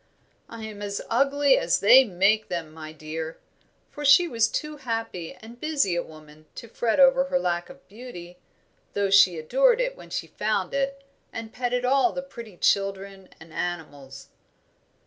[0.49, 3.37] "I am as ugly as they make them, my dear,"
[3.91, 7.87] for she was too happy and busy a woman to fret over her lack of
[7.87, 8.39] beauty,
[8.93, 13.53] though she adored it whenever she found it, and petted all the pretty children and
[13.53, 14.29] animals.